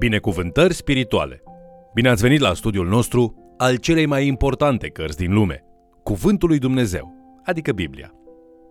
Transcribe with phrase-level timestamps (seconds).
[0.00, 1.42] Binecuvântări spirituale.
[1.94, 5.64] Bine ați venit la studiul nostru al celei mai importante cărți din lume,
[6.02, 8.12] Cuvântul lui Dumnezeu, adică Biblia.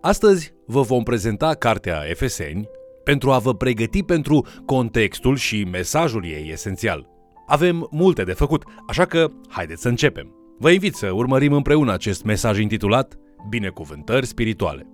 [0.00, 2.68] Astăzi vă vom prezenta cartea Efeseni
[3.04, 7.08] pentru a vă pregăti pentru contextul și mesajul ei esențial.
[7.46, 10.34] Avem multe de făcut, așa că haideți să începem.
[10.58, 13.16] Vă invit să urmărim împreună acest mesaj intitulat
[13.48, 14.86] Binecuvântări spirituale.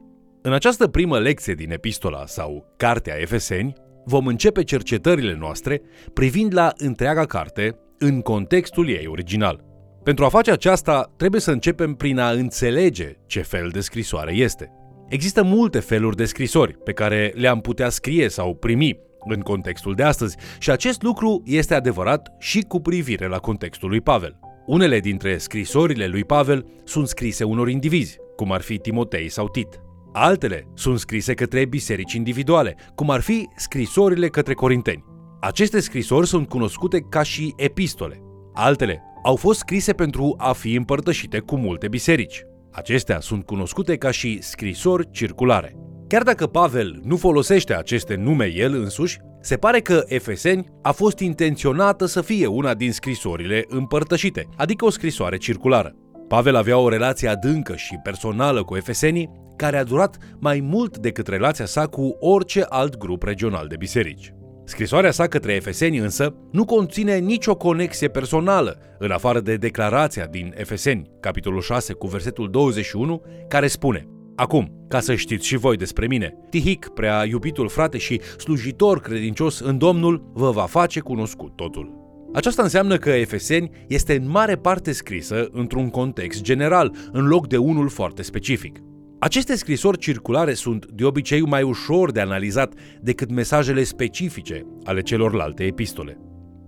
[0.42, 3.72] În această primă lecție din epistola sau Cartea Efeseni,
[4.06, 5.80] vom începe cercetările noastre
[6.12, 9.64] privind la întreaga carte în contextul ei original.
[10.02, 14.70] Pentru a face aceasta, trebuie să începem prin a înțelege ce fel de scrisoare este.
[15.08, 20.02] Există multe feluri de scrisori pe care le-am putea scrie sau primi în contextul de
[20.02, 24.38] astăzi și acest lucru este adevărat și cu privire la contextul lui Pavel.
[24.66, 29.85] Unele dintre scrisorile lui Pavel sunt scrise unor indivizi, cum ar fi Timotei sau Tit.
[30.18, 35.04] Altele sunt scrise către biserici individuale, cum ar fi scrisorile către corinteni.
[35.40, 38.22] Aceste scrisori sunt cunoscute ca și epistole.
[38.54, 42.42] Altele au fost scrise pentru a fi împărtășite cu multe biserici.
[42.72, 45.76] Acestea sunt cunoscute ca și scrisori circulare.
[46.08, 51.18] Chiar dacă Pavel nu folosește aceste nume el însuși, se pare că Efeseni a fost
[51.18, 55.94] intenționată să fie una din scrisorile împărtășite, adică o scrisoare circulară.
[56.28, 61.26] Pavel avea o relație adâncă și personală cu efesenii, care a durat mai mult decât
[61.26, 64.34] relația sa cu orice alt grup regional de biserici.
[64.64, 70.54] Scrisoarea sa către Efeseni însă nu conține nicio conexie personală, în afară de declarația din
[70.56, 76.06] Efeseni, capitolul 6 cu versetul 21, care spune Acum, ca să știți și voi despre
[76.06, 82.05] mine, Tihic, prea iubitul frate și slujitor credincios în Domnul, vă va face cunoscut totul.
[82.36, 87.56] Aceasta înseamnă că Efeseni este în mare parte scrisă într-un context general, în loc de
[87.56, 88.78] unul foarte specific.
[89.18, 95.64] Aceste scrisori circulare sunt de obicei mai ușor de analizat decât mesajele specifice ale celorlalte
[95.64, 96.18] epistole.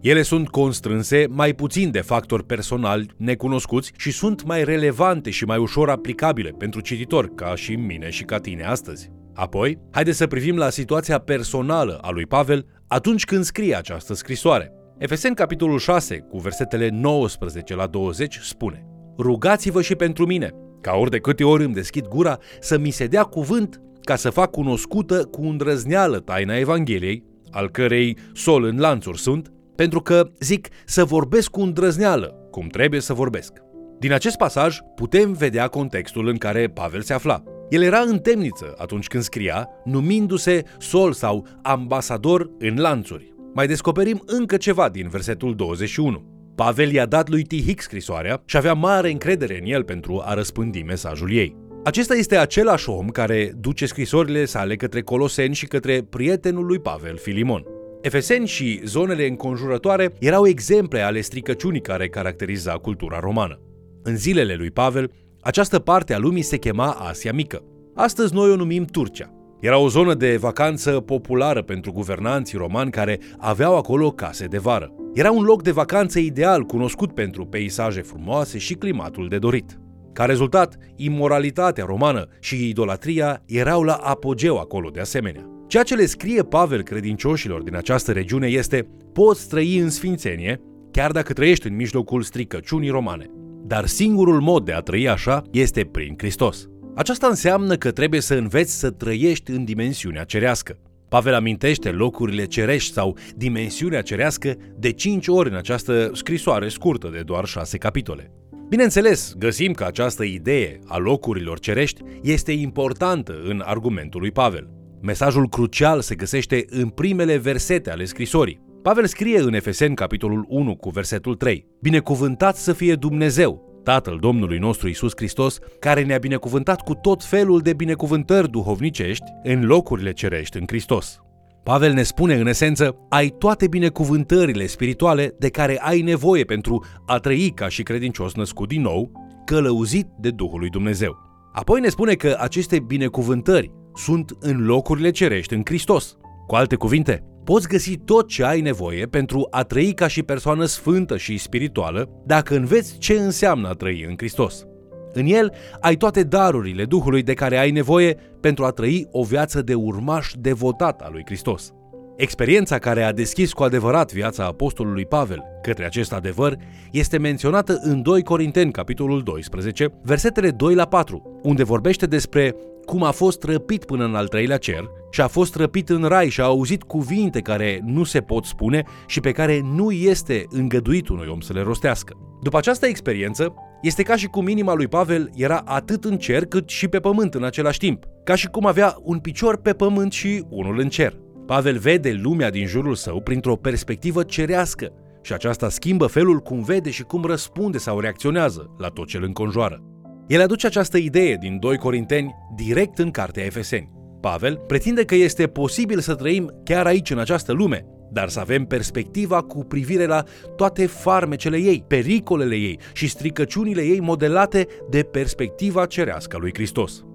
[0.00, 5.59] Ele sunt constrânse mai puțin de factori personali necunoscuți și sunt mai relevante și mai
[5.59, 9.10] ușor aplicabile pentru cititor, ca și mine și ca tine astăzi.
[9.34, 14.72] Apoi, haideți să privim la situația personală a lui Pavel atunci când scrie această scrisoare.
[14.98, 18.86] Efeseni capitolul 6, cu versetele 19 la 20, spune
[19.19, 20.50] Rugați-vă și pentru mine,
[20.81, 24.31] ca ori de câte ori îmi deschid gura, să mi se dea cuvânt ca să
[24.31, 30.69] fac cunoscută cu îndrăzneală taina Evangheliei, al cărei sol în lanțuri sunt, pentru că, zic,
[30.84, 33.53] să vorbesc cu îndrăzneală, cum trebuie să vorbesc.
[33.98, 37.42] Din acest pasaj putem vedea contextul în care Pavel se afla.
[37.69, 43.36] El era în temniță atunci când scria, numindu-se sol sau ambasador în lanțuri.
[43.58, 46.52] Mai descoperim încă ceva din versetul 21.
[46.54, 50.82] Pavel i-a dat lui Tihic scrisoarea și avea mare încredere în el pentru a răspândi
[50.82, 51.56] mesajul ei.
[51.84, 57.16] Acesta este același om care duce scrisorile sale către Coloseni și către prietenul lui Pavel,
[57.16, 57.64] Filimon.
[58.00, 63.60] Efeseni și zonele înconjurătoare erau exemple ale stricăciunii care caracteriza cultura romană.
[64.02, 65.10] În zilele lui Pavel,
[65.41, 67.62] această parte a lumii se chema Asia Mică.
[67.94, 69.38] Astăzi noi o numim Turcia.
[69.60, 74.92] Era o zonă de vacanță populară pentru guvernanții romani care aveau acolo case de vară.
[75.14, 79.78] Era un loc de vacanță ideal cunoscut pentru peisaje frumoase și climatul de dorit.
[80.12, 85.48] Ca rezultat, imoralitatea romană și idolatria erau la apogeu acolo de asemenea.
[85.66, 90.60] Ceea ce le scrie Pavel credincioșilor din această regiune este poți trăi în sfințenie,
[90.91, 93.26] chiar dacă trăiești în mijlocul stricăciunii romane.
[93.66, 96.68] Dar singurul mod de a trăi așa este prin Hristos.
[96.98, 100.78] Aceasta înseamnă că trebuie să înveți să trăiești în dimensiunea cerească.
[101.09, 107.20] Pavel amintește locurile cerești sau dimensiunea cerească de 5 ori în această scrisoare scurtă de
[107.20, 108.31] doar 6 capitole.
[108.69, 114.69] Bineînțeles, găsim că această idee a locurilor cerești este importantă în argumentul lui Pavel.
[115.00, 118.60] Mesajul crucial se găsește în primele versete ale scrisorii.
[118.82, 124.59] Pavel scrie în Efeseni capitolul 1 cu versetul 3 Binecuvântat să fie Dumnezeu, Tatăl Domnului
[124.59, 130.56] nostru Isus Hristos, care ne-a binecuvântat cu tot felul de binecuvântări duhovnicești în locurile cerești
[130.56, 131.21] în Hristos.
[131.62, 137.19] Pavel ne spune în esență, ai toate binecuvântările spirituale de care ai nevoie pentru a
[137.19, 139.10] trăi ca și credincios născut din nou,
[139.45, 141.16] călăuzit de Duhul lui Dumnezeu.
[141.53, 146.16] Apoi ne spune că aceste binecuvântări sunt în locurile cerești în Hristos.
[146.47, 150.65] Cu alte cuvinte, poți găsi tot ce ai nevoie pentru a trăi ca și persoană
[150.65, 154.66] sfântă și spirituală dacă înveți ce înseamnă a trăi în Hristos.
[155.12, 159.62] În el ai toate darurile Duhului de care ai nevoie pentru a trăi o viață
[159.62, 161.72] de urmaș devotat al lui Hristos.
[162.18, 166.56] Experiența care a deschis cu adevărat viața apostolului Pavel către acest adevăr
[166.92, 172.54] este menționată în 2 Corinteni, capitolul 12, versetele 2 la 4, unde vorbește despre
[172.84, 176.28] cum a fost răpit până în al treilea cer și a fost răpit în rai
[176.28, 181.09] și a auzit cuvinte care nu se pot spune și pe care nu este îngăduit
[181.09, 182.16] unui om să le rostească.
[182.42, 186.68] După această experiență, este ca și cum inima lui Pavel era atât în cer cât
[186.68, 190.44] și pe pământ în același timp, ca și cum avea un picior pe pământ și
[190.48, 191.16] unul în cer.
[191.48, 194.92] Pavel vede lumea din jurul său printr-o perspectivă cerească
[195.22, 199.22] și aceasta schimbă felul cum vede și cum răspunde sau reacționează la tot ce îl
[199.22, 199.83] înconjoară.
[200.27, 203.91] El aduce această idee din 2 Corinteni direct în cartea Efeseni.
[204.21, 208.65] Pavel pretinde că este posibil să trăim chiar aici, în această lume, dar să avem
[208.65, 210.22] perspectiva cu privire la
[210.56, 217.08] toate farmecele ei, pericolele ei și stricăciunile ei modelate de perspectiva cerească a lui Hristos.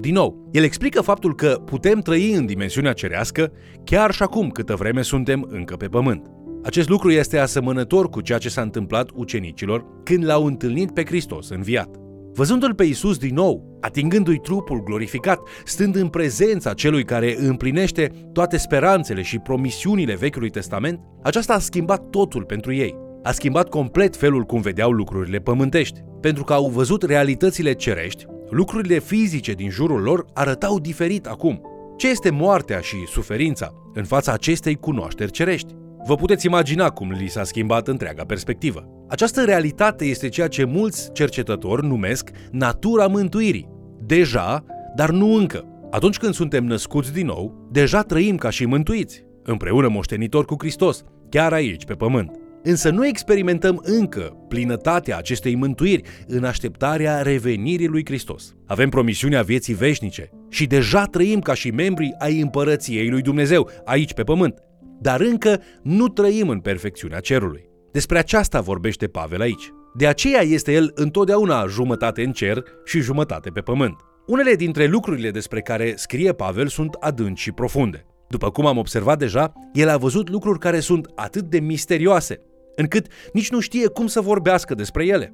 [0.00, 3.52] Din nou, el explică faptul că putem trăi în dimensiunea cerească
[3.84, 6.26] chiar și acum câtă vreme suntem încă pe pământ.
[6.62, 11.48] Acest lucru este asemănător cu ceea ce s-a întâmplat ucenicilor când l-au întâlnit pe Hristos
[11.48, 11.96] înviat.
[12.32, 18.56] Văzându-l pe Isus din nou, atingându-i trupul glorificat, stând în prezența celui care împlinește toate
[18.56, 22.96] speranțele și promisiunile Vechiului Testament, aceasta a schimbat totul pentru ei.
[23.22, 28.98] A schimbat complet felul cum vedeau lucrurile pământești, pentru că au văzut realitățile cerești, lucrurile
[28.98, 31.60] fizice din jurul lor arătau diferit acum.
[31.96, 35.74] Ce este moartea și suferința în fața acestei cunoașteri cerești?
[36.06, 38.88] Vă puteți imagina cum li s-a schimbat întreaga perspectivă.
[39.08, 43.68] Această realitate este ceea ce mulți cercetători numesc natura mântuirii.
[44.06, 44.64] Deja,
[44.94, 45.64] dar nu încă.
[45.90, 51.04] Atunci când suntem născuți din nou, deja trăim ca și mântuiți, împreună moștenitori cu Hristos,
[51.28, 52.39] chiar aici, pe pământ.
[52.62, 58.54] Însă nu experimentăm încă plinătatea acestei mântuiri în așteptarea revenirii lui Hristos.
[58.66, 64.12] Avem promisiunea vieții veșnice și deja trăim ca și membri ai împărăției lui Dumnezeu, aici
[64.12, 64.54] pe pământ
[65.00, 67.68] dar încă nu trăim în perfecțiunea cerului.
[67.92, 69.72] Despre aceasta vorbește Pavel aici.
[69.96, 73.96] De aceea este el întotdeauna jumătate în cer și jumătate pe pământ.
[74.26, 78.06] Unele dintre lucrurile despre care scrie Pavel sunt adânci și profunde.
[78.28, 82.40] După cum am observat deja, el a văzut lucruri care sunt atât de misterioase,
[82.80, 85.32] încât nici nu știe cum să vorbească despre ele.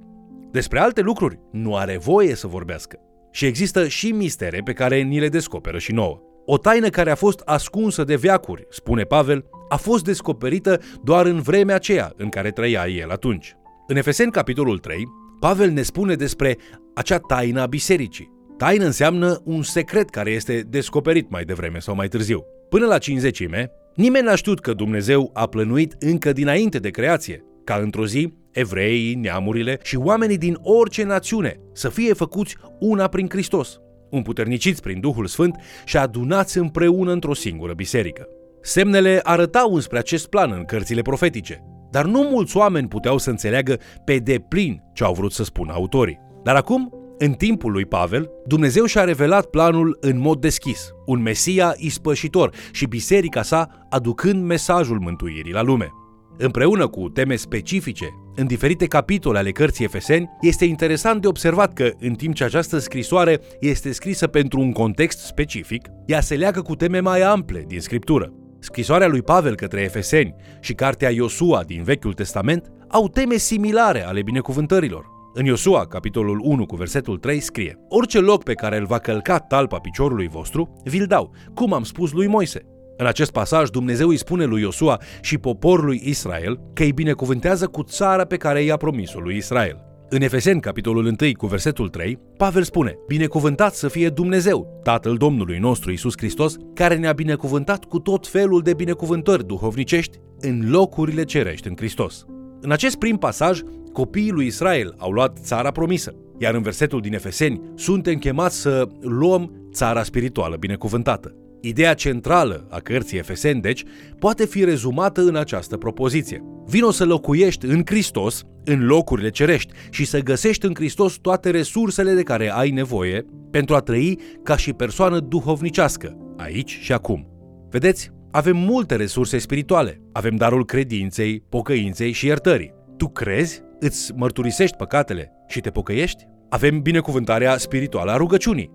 [0.50, 2.98] Despre alte lucruri nu are voie să vorbească.
[3.30, 6.20] Și există și mistere pe care ni le descoperă și nouă.
[6.46, 11.40] O taină care a fost ascunsă de veacuri, spune Pavel, a fost descoperită doar în
[11.40, 13.56] vremea aceea în care trăia el atunci.
[13.86, 15.04] În Efeseni, capitolul 3,
[15.40, 16.56] Pavel ne spune despre
[16.94, 18.34] acea taină a bisericii.
[18.56, 22.44] Taină înseamnă un secret care este descoperit mai devreme sau mai târziu.
[22.68, 27.74] Până la cinzecime, nimeni n-a știut că Dumnezeu a plănuit încă dinainte de creație, ca
[27.74, 33.80] într-o zi evreii, neamurile și oamenii din orice națiune să fie făcuți una prin Hristos,
[34.10, 38.28] împuterniciți prin Duhul Sfânt și adunați împreună într-o singură biserică.
[38.62, 43.78] Semnele arătau înspre acest plan în cărțile profetice, dar nu mulți oameni puteau să înțeleagă
[44.04, 46.20] pe deplin ce au vrut să spună autorii.
[46.42, 51.74] Dar acum, în timpul lui Pavel, Dumnezeu și-a revelat planul în mod deschis, un Mesia
[51.76, 55.92] ispășitor și biserica sa aducând mesajul mântuirii la lume.
[56.38, 61.90] Împreună cu teme specifice, în diferite capitole ale cărții Efeseni, este interesant de observat că,
[61.98, 66.74] în timp ce această scrisoare este scrisă pentru un context specific, ea se leagă cu
[66.74, 68.32] teme mai ample din Scriptură.
[68.58, 74.22] Scrisoarea lui Pavel către Efeseni și cartea Iosua din Vechiul Testament au teme similare ale
[74.22, 75.15] binecuvântărilor.
[75.38, 79.38] În Iosua, capitolul 1 cu versetul 3 scrie Orice loc pe care îl va călca
[79.38, 82.60] talpa piciorului vostru, vi-l dau, cum am spus lui Moise.
[82.96, 87.82] În acest pasaj, Dumnezeu îi spune lui Iosua și poporului Israel că îi binecuvântează cu
[87.82, 89.84] țara pe care i-a promis-o lui Israel.
[90.08, 95.58] În Efeseni, capitolul 1, cu versetul 3, Pavel spune, Binecuvântat să fie Dumnezeu, Tatăl Domnului
[95.58, 101.68] nostru Isus Hristos, care ne-a binecuvântat cu tot felul de binecuvântări duhovnicești în locurile cerești
[101.68, 102.24] în Hristos.
[102.60, 103.60] În acest prim pasaj,
[103.96, 108.88] copiii lui Israel au luat țara promisă, iar în versetul din Efeseni suntem chemați să
[109.00, 111.34] luăm țara spirituală binecuvântată.
[111.60, 113.84] Ideea centrală a cărții Efeseni, deci,
[114.18, 116.42] poate fi rezumată în această propoziție.
[116.66, 122.12] Vino să locuiești în Hristos, în locurile cerești, și să găsești în Hristos toate resursele
[122.12, 127.26] de care ai nevoie pentru a trăi ca și persoană duhovnicească, aici și acum.
[127.70, 130.00] Vedeți, avem multe resurse spirituale.
[130.12, 132.74] Avem darul credinței, pocăinței și iertării.
[132.96, 136.26] Tu crezi, îți mărturisești păcatele și te pocăiești?
[136.48, 138.70] Avem binecuvântarea spirituală a rugăciunii.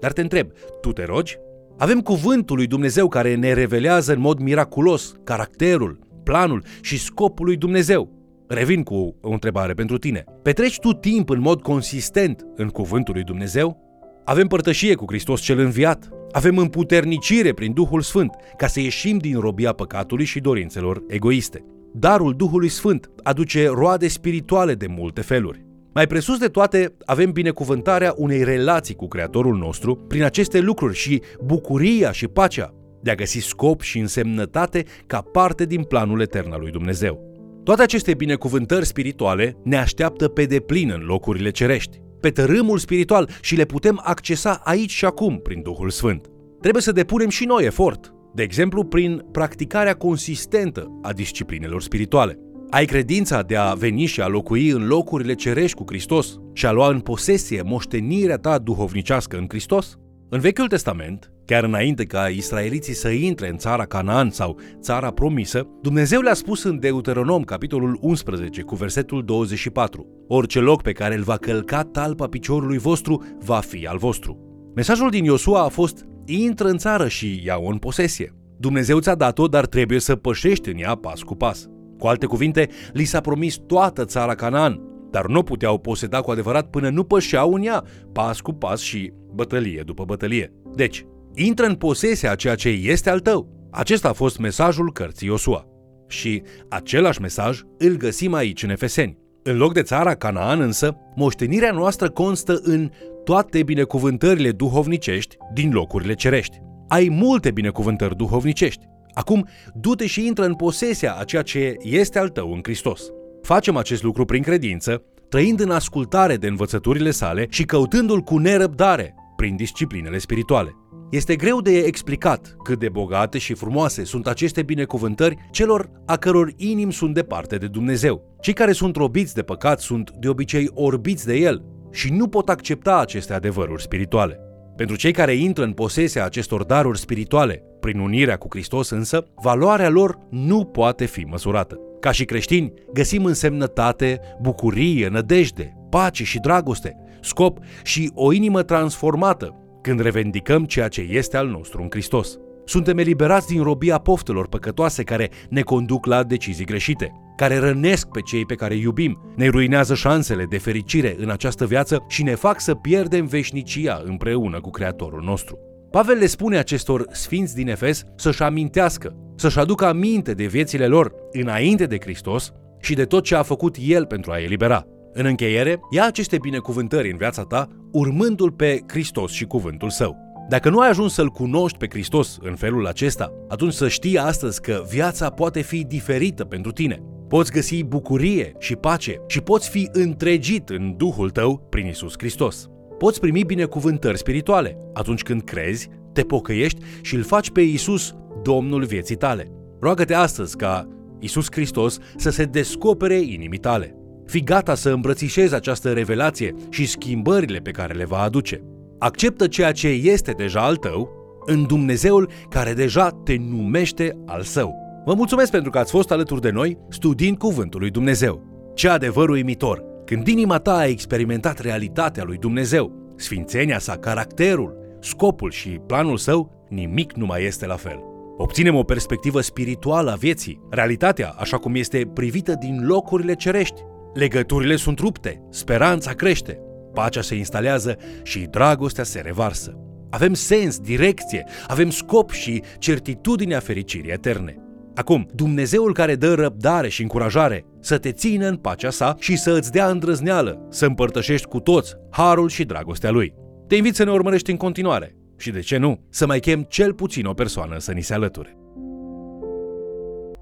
[0.00, 1.38] Dar te întreb, tu te rogi?
[1.78, 7.56] Avem cuvântul lui Dumnezeu care ne revelează în mod miraculos caracterul, planul și scopul lui
[7.56, 8.18] Dumnezeu.
[8.48, 10.24] Revin cu o întrebare pentru tine.
[10.42, 13.88] Petreci tu timp în mod consistent în cuvântul lui Dumnezeu?
[14.30, 19.38] avem părtășie cu Hristos cel înviat, avem împuternicire prin Duhul Sfânt ca să ieșim din
[19.38, 21.64] robia păcatului și dorințelor egoiste.
[21.92, 25.64] Darul Duhului Sfânt aduce roade spirituale de multe feluri.
[25.94, 31.22] Mai presus de toate, avem binecuvântarea unei relații cu Creatorul nostru prin aceste lucruri și
[31.44, 36.60] bucuria și pacea de a găsi scop și însemnătate ca parte din planul etern al
[36.60, 37.28] lui Dumnezeu.
[37.64, 43.56] Toate aceste binecuvântări spirituale ne așteaptă pe deplin în locurile cerești, pe tărâmul spiritual și
[43.56, 46.26] le putem accesa aici și acum prin Duhul Sfânt.
[46.60, 52.38] Trebuie să depunem și noi efort, de exemplu prin practicarea consistentă a disciplinelor spirituale.
[52.70, 56.72] Ai credința de a veni și a locui în locurile cerești cu Hristos și a
[56.72, 59.98] lua în posesie moștenirea ta duhovnicească în Hristos?
[60.28, 65.68] În Vechiul Testament, chiar înainte ca israeliții să intre în țara Canaan sau țara promisă,
[65.82, 71.22] Dumnezeu le-a spus în Deuteronom, capitolul 11, cu versetul 24, Orice loc pe care îl
[71.22, 74.38] va călca talpa piciorului vostru va fi al vostru.
[74.74, 78.34] Mesajul din Iosua a fost, intră în țară și ia-o în posesie.
[78.58, 81.68] Dumnezeu ți-a dat-o, dar trebuie să pășești în ea pas cu pas.
[81.98, 86.70] Cu alte cuvinte, li s-a promis toată țara Canaan, dar nu puteau poseda cu adevărat
[86.70, 90.52] până nu pășeau în ea, pas cu pas și bătălie după bătălie.
[90.74, 93.68] Deci, intră în posesia a ceea ce este al tău.
[93.70, 95.66] Acesta a fost mesajul cărții Iosua.
[96.08, 99.18] Și același mesaj îl găsim aici în Efeseni.
[99.42, 102.90] În loc de țara Canaan însă, moștenirea noastră constă în
[103.24, 106.58] toate binecuvântările duhovnicești din locurile cerești.
[106.88, 108.84] Ai multe binecuvântări duhovnicești.
[109.14, 113.02] Acum, du-te și intră în posesia a ceea ce este al tău în Hristos.
[113.42, 119.14] Facem acest lucru prin credință, trăind în ascultare de învățăturile sale și căutându-l cu nerăbdare
[119.36, 120.74] prin disciplinele spirituale.
[121.10, 126.52] Este greu de explicat cât de bogate și frumoase sunt aceste binecuvântări celor a căror
[126.56, 128.36] inimi sunt departe de Dumnezeu.
[128.40, 132.48] Cei care sunt robiți de păcat sunt de obicei orbiți de el și nu pot
[132.48, 134.40] accepta aceste adevăruri spirituale.
[134.76, 139.88] Pentru cei care intră în posesia acestor daruri spirituale, prin unirea cu Hristos însă, valoarea
[139.88, 141.78] lor nu poate fi măsurată.
[142.00, 149.54] Ca și creștini, găsim însemnătate, bucurie, nădejde, pace și dragoste, scop și o inimă transformată
[149.82, 152.38] când revendicăm ceea ce este al nostru în Hristos.
[152.64, 158.20] Suntem eliberați din robia poftelor păcătoase care ne conduc la decizii greșite, care rănesc pe
[158.20, 162.60] cei pe care iubim, ne ruinează șansele de fericire în această viață și ne fac
[162.60, 165.58] să pierdem veșnicia împreună cu Creatorul nostru.
[165.90, 171.12] Pavel le spune acestor sfinți din Efes să-și amintească, să-și aducă aminte de viețile lor
[171.32, 174.84] înainte de Hristos și de tot ce a făcut El pentru a elibera.
[175.12, 180.16] În încheiere, ia aceste binecuvântări în viața ta, urmându-L pe Hristos și cuvântul Său.
[180.48, 184.60] Dacă nu ai ajuns să-L cunoști pe Hristos în felul acesta, atunci să știi astăzi
[184.60, 187.02] că viața poate fi diferită pentru tine.
[187.30, 192.68] Poți găsi bucurie și pace și poți fi întregit în Duhul tău prin Isus Hristos.
[192.98, 198.84] Poți primi binecuvântări spirituale atunci când crezi, te pocăiești și îl faci pe Isus Domnul
[198.84, 199.50] vieții tale.
[199.80, 200.88] Roagă-te astăzi ca
[201.20, 203.94] Isus Hristos să se descopere inimii tale.
[204.26, 208.62] Fii gata să îmbrățișezi această revelație și schimbările pe care le va aduce.
[208.98, 211.10] Acceptă ceea ce este deja al tău
[211.46, 214.89] în Dumnezeul care deja te numește al său.
[215.04, 218.42] Vă mulțumesc pentru că ați fost alături de noi studiind Cuvântul lui Dumnezeu.
[218.74, 219.84] Ce adevăr uimitor!
[220.04, 226.66] Când inima ta a experimentat realitatea lui Dumnezeu, sfințenia sa, caracterul, scopul și planul său,
[226.68, 228.00] nimic nu mai este la fel.
[228.36, 233.82] Obținem o perspectivă spirituală a vieții, realitatea așa cum este privită din locurile cerești.
[234.14, 236.60] Legăturile sunt rupte, speranța crește,
[236.94, 239.78] pacea se instalează și dragostea se revarsă.
[240.10, 244.69] Avem sens, direcție, avem scop și certitudinea fericirii eterne.
[244.94, 249.50] Acum, Dumnezeul care dă răbdare și încurajare să te țină în pacea sa și să
[249.50, 253.34] îți dea îndrăzneală, să împărtășești cu toți harul și dragostea lui.
[253.66, 256.94] Te invit să ne urmărești în continuare și, de ce nu, să mai chem cel
[256.94, 258.59] puțin o persoană să ni se alăture.